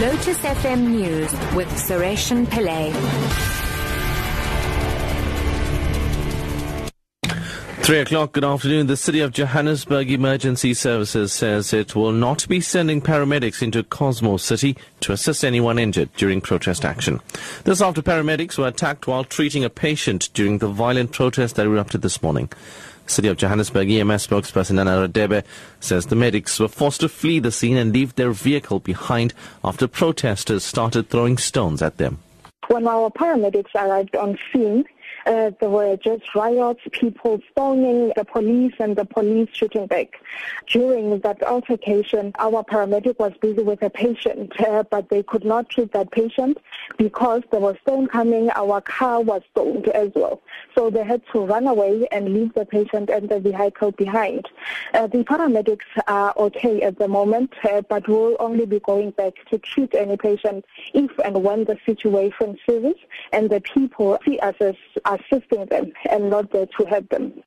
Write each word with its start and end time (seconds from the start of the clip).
Lotus 0.00 0.36
FM 0.40 0.88
News 0.88 1.32
with 1.54 1.68
Sureshan 1.68 2.44
Pillay. 2.44 2.92
Three 7.82 8.00
o'clock, 8.00 8.32
good 8.32 8.44
afternoon. 8.44 8.88
The 8.88 8.96
City 8.98 9.20
of 9.20 9.32
Johannesburg 9.32 10.10
Emergency 10.10 10.74
Services 10.74 11.32
says 11.32 11.72
it 11.72 11.96
will 11.96 12.12
not 12.12 12.46
be 12.46 12.60
sending 12.60 13.00
paramedics 13.00 13.62
into 13.62 13.82
Cosmo 13.84 14.36
City 14.36 14.76
to 15.00 15.12
assist 15.12 15.42
anyone 15.42 15.78
injured 15.78 16.12
during 16.18 16.42
protest 16.42 16.84
action. 16.84 17.22
This 17.64 17.80
after 17.80 18.02
paramedics 18.02 18.58
were 18.58 18.68
attacked 18.68 19.06
while 19.06 19.24
treating 19.24 19.64
a 19.64 19.70
patient 19.70 20.28
during 20.34 20.58
the 20.58 20.68
violent 20.68 21.12
protest 21.12 21.56
that 21.56 21.64
erupted 21.64 22.02
this 22.02 22.22
morning. 22.22 22.50
City 23.06 23.28
of 23.28 23.36
Johannesburg 23.36 23.90
EMS 23.90 24.26
spokesperson 24.26 24.74
Nana 24.74 25.08
Radebe 25.08 25.44
says 25.80 26.06
the 26.06 26.16
medics 26.16 26.58
were 26.58 26.68
forced 26.68 27.00
to 27.00 27.08
flee 27.08 27.38
the 27.38 27.52
scene 27.52 27.76
and 27.76 27.92
leave 27.92 28.14
their 28.14 28.32
vehicle 28.32 28.80
behind 28.80 29.32
after 29.64 29.86
protesters 29.86 30.64
started 30.64 31.08
throwing 31.08 31.38
stones 31.38 31.82
at 31.82 31.98
them. 31.98 32.18
When 32.68 32.88
our 32.88 33.10
paramedics 33.10 33.74
arrived 33.74 34.16
on 34.16 34.38
scene, 34.52 34.84
uh, 35.26 35.50
there 35.60 35.70
were 35.70 35.96
just 35.96 36.34
riots, 36.34 36.80
people 36.92 37.40
storming 37.50 38.12
the 38.16 38.24
police 38.24 38.74
and 38.78 38.96
the 38.96 39.04
police 39.04 39.48
shooting 39.52 39.86
back. 39.86 40.20
During 40.68 41.18
that 41.20 41.42
altercation, 41.42 42.32
our 42.38 42.62
paramedic 42.64 43.18
was 43.18 43.32
busy 43.40 43.62
with 43.62 43.82
a 43.82 43.90
patient, 43.90 44.52
uh, 44.60 44.84
but 44.84 45.08
they 45.08 45.22
could 45.22 45.44
not 45.44 45.68
treat 45.68 45.92
that 45.92 46.10
patient 46.10 46.58
because 46.96 47.42
there 47.50 47.60
was 47.60 47.76
stone 47.82 48.06
coming. 48.06 48.50
Our 48.50 48.80
car 48.80 49.20
was 49.20 49.42
stoned 49.50 49.88
as 49.88 50.10
well. 50.14 50.40
So 50.74 50.90
they 50.90 51.04
had 51.04 51.22
to 51.32 51.40
run 51.40 51.66
away 51.66 52.06
and 52.12 52.32
leave 52.32 52.54
the 52.54 52.64
patient 52.64 53.10
and 53.10 53.28
the 53.28 53.40
vehicle 53.40 53.92
behind. 53.92 54.48
Uh, 54.94 55.06
the 55.06 55.24
paramedics 55.24 55.86
are 56.06 56.32
okay 56.36 56.82
at 56.82 56.98
the 56.98 57.08
moment, 57.08 57.52
uh, 57.64 57.82
but 57.82 58.08
will 58.08 58.36
only 58.38 58.66
be 58.66 58.80
going 58.80 59.10
back 59.10 59.34
to 59.50 59.58
treat 59.58 59.94
any 59.94 60.16
patient 60.16 60.64
if 60.94 61.10
and 61.24 61.42
when 61.42 61.64
the 61.64 61.76
situation 61.84 62.58
seizes 62.66 62.96
and 63.32 63.50
the 63.50 63.60
people 63.60 64.18
see 64.24 64.38
us 64.38 64.54
as 64.60 64.76
assisting 65.16 65.66
them 65.66 65.92
and 66.10 66.30
not 66.30 66.52
there 66.52 66.66
to 66.78 66.84
help 66.86 67.08
them. 67.08 67.42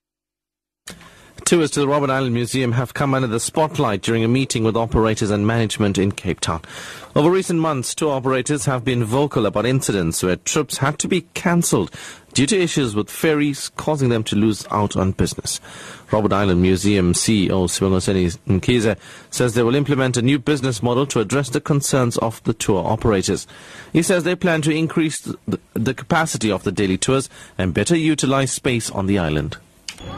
Tours 1.46 1.72
to 1.72 1.80
the 1.80 1.88
Robben 1.88 2.12
Island 2.12 2.36
Museum 2.36 2.74
have 2.74 2.94
come 2.94 3.16
under 3.16 3.28
the 3.28 3.40
spotlight 3.40 4.02
during 4.04 4.24
a 4.24 4.28
meeting 4.28 4.64
with 4.64 4.78
operators 4.78 5.32
and 5.32 5.48
management 5.48 5.98
in 5.98 6.12
Cape 6.12 6.42
Town. 6.42 6.62
Over 7.16 7.32
recent 7.32 7.60
months, 7.60 7.96
tour 7.96 8.12
operators 8.12 8.66
have 8.66 8.86
been 8.86 9.04
vocal 9.04 9.48
about 9.48 9.66
incidents 9.66 10.22
where 10.22 10.36
trips 10.36 10.78
had 10.78 11.00
to 11.00 11.08
be 11.08 11.22
cancelled 11.34 11.90
due 12.40 12.46
to 12.46 12.58
issues 12.58 12.96
with 12.96 13.10
ferries 13.10 13.68
causing 13.76 14.08
them 14.08 14.24
to 14.24 14.34
lose 14.34 14.66
out 14.72 14.96
on 14.96 15.12
business. 15.12 15.60
Robben 16.10 16.32
Island 16.32 16.62
Museum 16.62 17.12
CEO 17.12 17.68
Sibongiseni 17.68 18.38
Mkhize 18.48 18.98
says 19.30 19.56
they 19.56 19.62
will 19.62 19.76
implement 19.76 20.16
a 20.16 20.22
new 20.22 20.40
business 20.40 20.82
model 20.82 21.06
to 21.08 21.20
address 21.20 21.50
the 21.50 21.60
concerns 21.60 22.18
of 22.20 22.42
the 22.44 22.54
tour 22.54 22.82
operators. 22.88 23.46
He 23.92 24.02
says 24.02 24.24
they 24.24 24.38
plan 24.38 24.62
to 24.62 24.72
increase 24.72 25.20
the, 25.20 25.60
the 25.74 25.94
capacity 25.94 26.50
of 26.50 26.64
the 26.64 26.72
daily 26.72 26.98
tours 26.98 27.30
and 27.58 27.74
better 27.74 27.98
utilize 27.98 28.54
space 28.54 28.90
on 28.90 29.08
the 29.08 29.20
island. 29.20 29.56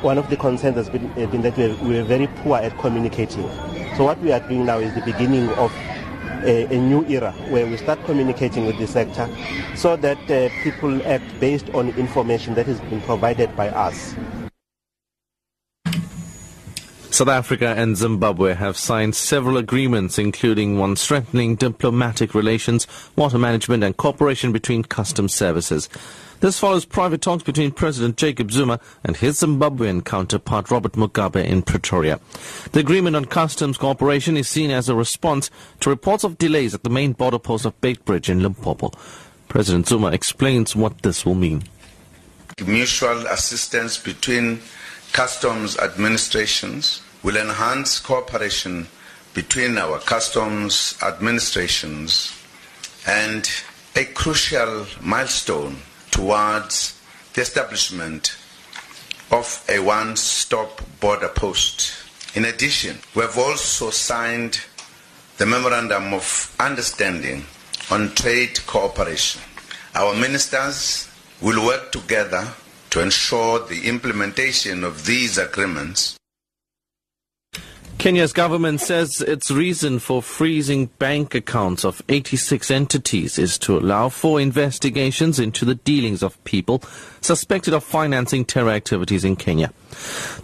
One 0.01 0.19
of 0.19 0.29
the 0.29 0.37
concerns 0.37 0.75
has 0.75 0.91
been, 0.91 1.09
uh, 1.13 1.25
been 1.25 1.41
that 1.41 1.57
we 1.57 1.71
are, 1.71 1.75
we 1.83 1.97
are 1.97 2.03
very 2.03 2.27
poor 2.27 2.59
at 2.59 2.77
communicating. 2.77 3.49
So 3.97 4.03
what 4.03 4.19
we 4.19 4.31
are 4.31 4.41
doing 4.41 4.67
now 4.67 4.77
is 4.77 4.93
the 4.93 5.01
beginning 5.01 5.49
of 5.53 5.73
a, 6.43 6.65
a, 6.73 6.79
new 6.79 7.05
era 7.05 7.31
where 7.49 7.65
we 7.65 7.77
start 7.77 8.03
communicating 8.05 8.65
with 8.65 8.77
the 8.77 8.87
sector 8.87 9.29
so 9.75 9.95
that 9.95 10.17
uh, 10.29 10.49
people 10.63 11.05
act 11.07 11.23
based 11.39 11.69
on 11.71 11.89
information 11.89 12.53
that 12.55 12.65
has 12.65 12.79
been 12.81 13.01
provided 13.01 13.55
by 13.55 13.69
us. 13.69 14.15
South 17.21 17.29
Africa 17.29 17.75
and 17.77 17.95
Zimbabwe 17.95 18.55
have 18.55 18.75
signed 18.75 19.13
several 19.13 19.55
agreements, 19.55 20.17
including 20.17 20.79
one 20.79 20.95
strengthening 20.95 21.55
diplomatic 21.55 22.33
relations, 22.33 22.87
water 23.15 23.37
management, 23.37 23.83
and 23.83 23.95
cooperation 23.95 24.51
between 24.51 24.81
customs 24.81 25.31
services. 25.31 25.87
This 26.39 26.57
follows 26.57 26.83
private 26.83 27.21
talks 27.21 27.43
between 27.43 27.73
President 27.73 28.17
Jacob 28.17 28.51
Zuma 28.51 28.79
and 29.03 29.15
his 29.17 29.39
Zimbabwean 29.39 30.03
counterpart 30.03 30.71
Robert 30.71 30.93
Mugabe 30.93 31.45
in 31.45 31.61
Pretoria. 31.61 32.19
The 32.71 32.79
agreement 32.79 33.15
on 33.15 33.25
customs 33.25 33.77
cooperation 33.77 34.35
is 34.35 34.49
seen 34.49 34.71
as 34.71 34.89
a 34.89 34.95
response 34.95 35.51
to 35.81 35.91
reports 35.91 36.23
of 36.23 36.39
delays 36.39 36.73
at 36.73 36.83
the 36.83 36.89
main 36.89 37.11
border 37.13 37.37
post 37.37 37.67
of 37.67 37.79
Beitbridge 37.81 38.29
in 38.29 38.41
Limpopo. 38.41 38.89
President 39.47 39.87
Zuma 39.87 40.07
explains 40.07 40.75
what 40.75 41.03
this 41.03 41.23
will 41.23 41.35
mean. 41.35 41.65
Mutual 42.65 43.27
assistance 43.27 43.99
between 43.99 44.59
customs 45.13 45.77
administrations 45.77 47.03
will 47.23 47.37
enhance 47.37 47.99
cooperation 47.99 48.87
between 49.33 49.77
our 49.77 49.99
customs 49.99 50.97
administrations 51.03 52.33
and 53.07 53.49
a 53.95 54.05
crucial 54.05 54.85
milestone 55.01 55.77
towards 56.09 56.99
the 57.33 57.41
establishment 57.41 58.35
of 59.31 59.63
a 59.69 59.79
one-stop 59.79 60.81
border 60.99 61.29
post. 61.29 61.93
In 62.35 62.45
addition, 62.45 62.97
we 63.15 63.21
have 63.21 63.37
also 63.37 63.89
signed 63.89 64.59
the 65.37 65.45
Memorandum 65.45 66.13
of 66.13 66.55
Understanding 66.59 67.45
on 67.89 68.13
Trade 68.15 68.59
Cooperation. 68.67 69.41
Our 69.95 70.13
ministers 70.15 71.09
will 71.41 71.65
work 71.65 71.91
together 71.91 72.47
to 72.89 73.01
ensure 73.01 73.59
the 73.59 73.87
implementation 73.87 74.83
of 74.83 75.05
these 75.05 75.37
agreements 75.37 76.17
Kenya's 78.01 78.33
government 78.33 78.81
says 78.81 79.21
its 79.21 79.51
reason 79.51 79.99
for 79.99 80.23
freezing 80.23 80.87
bank 80.97 81.35
accounts 81.35 81.85
of 81.85 82.01
86 82.09 82.71
entities 82.71 83.37
is 83.37 83.59
to 83.59 83.77
allow 83.77 84.09
for 84.09 84.41
investigations 84.41 85.39
into 85.39 85.65
the 85.65 85.75
dealings 85.75 86.23
of 86.23 86.43
people 86.43 86.81
suspected 87.21 87.75
of 87.75 87.83
financing 87.83 88.43
terror 88.43 88.71
activities 88.71 89.23
in 89.23 89.35
Kenya. 89.35 89.71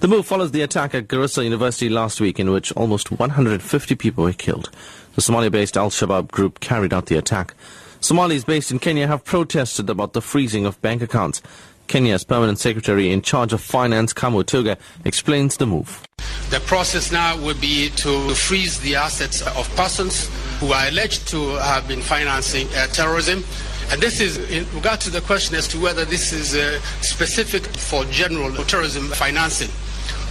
The 0.01 0.07
move 0.07 0.27
follows 0.27 0.51
the 0.51 0.61
attack 0.61 0.93
at 0.93 1.07
Garissa 1.07 1.43
University 1.43 1.89
last 1.89 2.21
week 2.21 2.39
in 2.39 2.51
which 2.51 2.71
almost 2.73 3.09
150 3.09 3.95
people 3.95 4.25
were 4.25 4.33
killed. 4.33 4.69
The 5.15 5.21
Somalia-based 5.23 5.77
Al-Shabaab 5.77 6.29
group 6.29 6.59
carried 6.59 6.93
out 6.93 7.07
the 7.07 7.17
attack. 7.17 7.55
Somalis 8.01 8.43
based 8.43 8.69
in 8.69 8.77
Kenya 8.77 9.07
have 9.07 9.25
protested 9.25 9.89
about 9.89 10.13
the 10.13 10.21
freezing 10.21 10.67
of 10.67 10.79
bank 10.83 11.01
accounts. 11.01 11.41
Kenya's 11.87 12.23
permanent 12.23 12.59
secretary 12.59 13.09
in 13.09 13.23
charge 13.23 13.51
of 13.51 13.61
finance, 13.61 14.13
Kamau 14.13 14.43
Thugge, 14.43 14.77
explains 15.03 15.57
the 15.57 15.65
move. 15.65 16.03
The 16.49 16.61
process 16.61 17.11
now 17.11 17.37
would 17.41 17.59
be 17.59 17.89
to 17.97 18.29
freeze 18.33 18.79
the 18.79 18.95
assets 18.95 19.41
of 19.41 19.69
persons 19.75 20.29
who 20.59 20.71
are 20.71 20.87
alleged 20.87 21.27
to 21.29 21.55
have 21.57 21.87
been 21.87 22.01
financing 22.01 22.67
uh, 22.75 22.87
terrorism. 22.87 23.43
And 23.91 24.01
this 24.01 24.19
is 24.19 24.37
in 24.49 24.65
regard 24.73 25.01
to 25.01 25.09
the 25.09 25.21
question 25.21 25.55
as 25.55 25.67
to 25.69 25.81
whether 25.81 26.05
this 26.05 26.33
is 26.33 26.55
uh, 26.55 26.79
specific 27.01 27.65
for 27.65 28.05
general 28.05 28.51
terrorism 28.65 29.07
financing. 29.09 29.69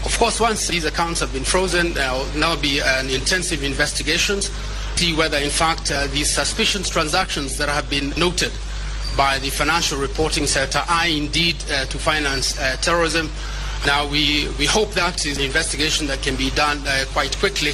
Of 0.04 0.16
course, 0.19 0.41
once 0.41 0.69
these 0.69 0.84
accounts 0.84 1.21
have 1.21 1.32
been 1.32 1.44
frozen, 1.44 1.93
there 1.94 2.12
will 2.12 2.27
now 2.37 2.56
be 2.56 2.81
an 2.81 3.10
intensive 3.10 3.62
investigation 3.62 4.37
to 4.37 4.50
see 4.97 5.15
whether, 5.15 5.37
in 5.37 5.50
fact, 5.50 5.91
uh, 5.91 6.06
these 6.09 6.33
suspicious 6.33 6.88
transactions 6.88 7.59
that 7.59 7.69
have 7.69 7.91
been 7.91 8.10
noted 8.16 8.53
by 9.16 9.38
the 9.38 9.50
financial 9.50 9.98
reporting 9.98 10.47
centre 10.47 10.83
are 10.88 11.06
indeed 11.06 11.56
uh, 11.71 11.84
to 11.87 11.98
finance 11.98 12.59
uh, 12.59 12.77
terrorism. 12.81 13.31
Now, 13.84 14.09
we, 14.09 14.48
we 14.59 14.66
hope 14.66 14.92
that 14.92 15.26
is 15.26 15.38
an 15.38 15.44
investigation 15.44 16.06
that 16.06 16.22
can 16.22 16.37
be 16.37 16.50
done 16.50 16.78
uh, 16.87 17.04
quite 17.12 17.37
quickly. 17.37 17.72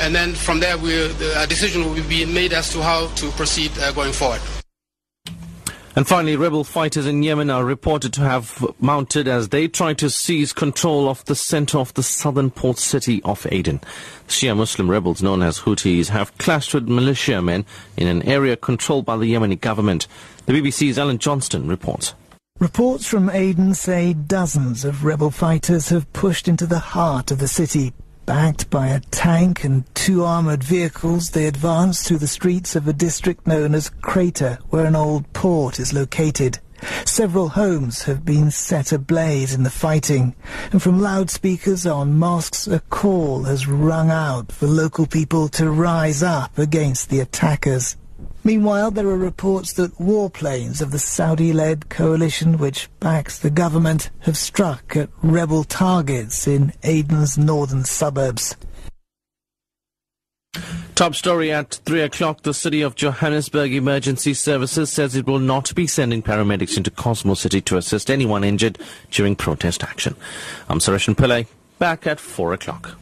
And 0.00 0.14
then 0.14 0.34
from 0.34 0.60
there, 0.60 0.76
a 0.76 1.46
decision 1.46 1.84
will 1.84 2.02
be 2.08 2.24
made 2.24 2.52
as 2.52 2.72
to 2.72 2.82
how 2.82 3.06
to 3.06 3.30
proceed 3.32 3.70
uh, 3.78 3.92
going 3.92 4.12
forward. 4.12 4.40
And 5.96 6.08
finally, 6.08 6.34
rebel 6.34 6.64
fighters 6.64 7.06
in 7.06 7.22
Yemen 7.22 7.50
are 7.50 7.64
reported 7.64 8.12
to 8.14 8.22
have 8.22 8.66
mounted 8.80 9.28
as 9.28 9.50
they 9.50 9.68
try 9.68 9.94
to 9.94 10.10
seize 10.10 10.52
control 10.52 11.08
of 11.08 11.24
the 11.26 11.36
center 11.36 11.78
of 11.78 11.94
the 11.94 12.02
southern 12.02 12.50
port 12.50 12.78
city 12.78 13.22
of 13.22 13.46
Aden. 13.52 13.80
Shia 14.26 14.56
Muslim 14.56 14.90
rebels 14.90 15.22
known 15.22 15.40
as 15.40 15.60
Houthis 15.60 16.08
have 16.08 16.36
clashed 16.38 16.74
with 16.74 16.88
militiamen 16.88 17.64
in 17.96 18.08
an 18.08 18.22
area 18.22 18.56
controlled 18.56 19.04
by 19.04 19.16
the 19.16 19.32
Yemeni 19.32 19.60
government. 19.60 20.08
The 20.46 20.54
BBC's 20.54 20.98
Alan 20.98 21.18
Johnston 21.18 21.68
reports. 21.68 22.12
Reports 22.60 23.04
from 23.04 23.28
Aden 23.30 23.74
say 23.74 24.12
dozens 24.12 24.84
of 24.84 25.04
rebel 25.04 25.32
fighters 25.32 25.88
have 25.88 26.12
pushed 26.12 26.46
into 26.46 26.66
the 26.66 26.78
heart 26.78 27.32
of 27.32 27.38
the 27.38 27.48
city. 27.48 27.92
Backed 28.26 28.70
by 28.70 28.86
a 28.86 29.00
tank 29.00 29.64
and 29.64 29.84
two 29.94 30.24
armoured 30.24 30.62
vehicles, 30.62 31.30
they 31.30 31.46
advance 31.46 32.02
through 32.02 32.18
the 32.18 32.28
streets 32.28 32.76
of 32.76 32.86
a 32.86 32.92
district 32.92 33.44
known 33.46 33.74
as 33.74 33.90
Crater, 33.90 34.60
where 34.70 34.86
an 34.86 34.94
old 34.94 35.30
port 35.32 35.80
is 35.80 35.92
located. 35.92 36.60
Several 37.04 37.48
homes 37.48 38.04
have 38.04 38.24
been 38.24 38.52
set 38.52 38.92
ablaze 38.92 39.52
in 39.52 39.64
the 39.64 39.68
fighting, 39.68 40.36
and 40.70 40.80
from 40.80 41.00
loudspeakers 41.00 41.86
on 41.86 42.16
mosques 42.16 42.68
a 42.68 42.78
call 42.78 43.42
has 43.42 43.66
rung 43.66 44.10
out 44.10 44.52
for 44.52 44.68
local 44.68 45.06
people 45.06 45.48
to 45.48 45.70
rise 45.70 46.22
up 46.22 46.56
against 46.56 47.10
the 47.10 47.18
attackers. 47.18 47.96
Meanwhile, 48.46 48.90
there 48.90 49.08
are 49.08 49.16
reports 49.16 49.72
that 49.72 49.98
warplanes 49.98 50.82
of 50.82 50.90
the 50.90 50.98
Saudi-led 50.98 51.88
coalition 51.88 52.58
which 52.58 52.90
backs 53.00 53.38
the 53.38 53.48
government 53.48 54.10
have 54.20 54.36
struck 54.36 54.94
at 54.94 55.08
rebel 55.22 55.64
targets 55.64 56.46
in 56.46 56.74
Aden's 56.82 57.38
northern 57.38 57.84
suburbs. 57.84 58.54
Top 60.94 61.14
story 61.14 61.50
at 61.50 61.80
3 61.86 62.02
o'clock. 62.02 62.42
The 62.42 62.54
City 62.54 62.82
of 62.82 62.94
Johannesburg 62.94 63.72
Emergency 63.72 64.34
Services 64.34 64.90
says 64.90 65.16
it 65.16 65.26
will 65.26 65.40
not 65.40 65.74
be 65.74 65.86
sending 65.86 66.22
paramedics 66.22 66.76
into 66.76 66.90
Cosmo 66.90 67.34
City 67.34 67.60
to 67.62 67.78
assist 67.78 68.10
anyone 68.10 68.44
injured 68.44 68.78
during 69.10 69.34
protest 69.34 69.82
action. 69.82 70.14
I'm 70.68 70.78
Suresh 70.78 71.12
Pillay, 71.14 71.46
back 71.78 72.06
at 72.06 72.20
4 72.20 72.52
o'clock. 72.52 72.96